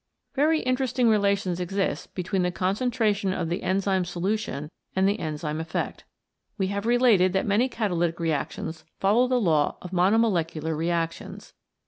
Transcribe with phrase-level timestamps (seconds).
[0.33, 5.59] Very interesting relations exist between the con centration of the enzyme solution and the enzyme
[5.59, 6.05] effect.
[6.57, 11.53] We have related that many catalytic reactions follow the law of monomolecular reac tions.